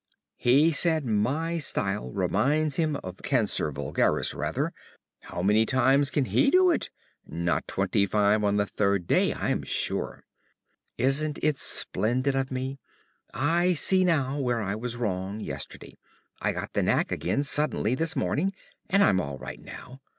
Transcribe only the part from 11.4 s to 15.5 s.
it splendid of me? I see now where I was wrong